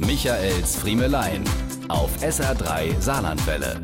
[0.00, 1.42] Michaels Friemelein
[1.88, 3.82] auf SR3 Saarlandwelle.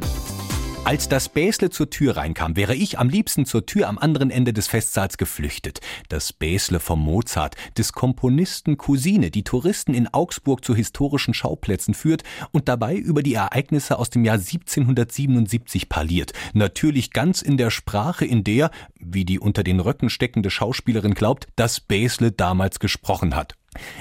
[0.85, 4.53] Als das Bäsle zur Tür reinkam, wäre ich am liebsten zur Tür am anderen Ende
[4.53, 5.81] des Festsaals geflüchtet.
[6.09, 12.23] Das Bäsle vom Mozart, des Komponisten Cousine, die Touristen in Augsburg zu historischen Schauplätzen führt
[12.53, 16.33] und dabei über die Ereignisse aus dem Jahr 1777 parliert.
[16.53, 18.71] Natürlich ganz in der Sprache, in der,
[19.01, 23.57] wie die unter den Röcken steckende Schauspielerin glaubt, das Bäsle damals gesprochen hat.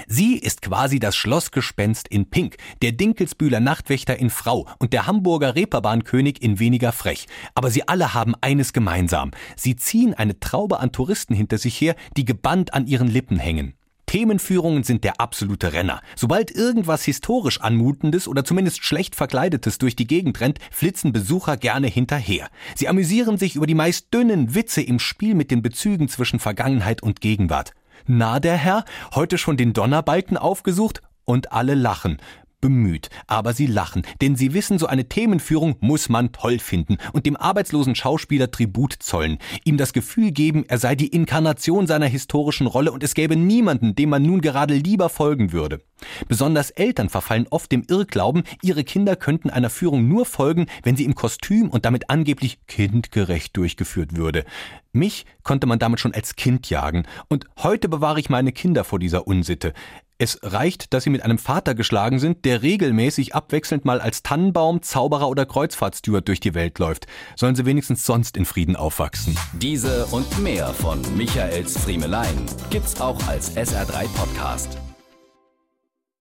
[0.06, 5.54] Sie ist quasi das Schlossgespenst in Pink, der Dinkelsbühler Nachtwächter in Frau und der Hamburger
[5.54, 7.26] Reeperbahnkönig in weniger frech.
[7.54, 9.30] Aber sie alle haben eines gemeinsam.
[9.56, 13.74] Sie ziehen eine Traube an Touristen hinter sich her, die gebannt an ihren Lippen hängen.
[14.06, 16.00] Themenführungen sind der absolute Renner.
[16.14, 21.88] Sobald irgendwas historisch anmutendes oder zumindest schlecht verkleidetes durch die Gegend rennt, flitzen Besucher gerne
[21.88, 22.48] hinterher.
[22.76, 27.02] Sie amüsieren sich über die meist dünnen Witze im Spiel mit den Bezügen zwischen Vergangenheit
[27.02, 27.72] und Gegenwart.
[28.06, 28.84] Na, der Herr,
[29.14, 31.02] heute schon den Donnerbalken aufgesucht?
[31.24, 32.18] Und alle lachen
[32.64, 37.26] bemüht, aber sie lachen, denn sie wissen, so eine Themenführung muss man toll finden und
[37.26, 42.66] dem arbeitslosen Schauspieler Tribut zollen, ihm das Gefühl geben, er sei die Inkarnation seiner historischen
[42.66, 45.82] Rolle und es gäbe niemanden, dem man nun gerade lieber folgen würde.
[46.26, 51.04] Besonders Eltern verfallen oft dem Irrglauben, ihre Kinder könnten einer Führung nur folgen, wenn sie
[51.04, 54.44] im Kostüm und damit angeblich kindgerecht durchgeführt würde.
[54.92, 59.00] Mich konnte man damit schon als Kind jagen, und heute bewahre ich meine Kinder vor
[59.00, 59.74] dieser Unsitte.
[60.16, 64.80] Es reicht, dass sie mit einem Vater geschlagen sind, der regelmäßig abwechselnd mal als Tannenbaum,
[64.80, 67.06] Zauberer oder Kreuzfahrtsteward durch die Welt läuft.
[67.34, 69.36] Sollen sie wenigstens sonst in Frieden aufwachsen.
[69.54, 74.78] Diese und mehr von Michaels Friemelein gibt's auch als SR3 Podcast.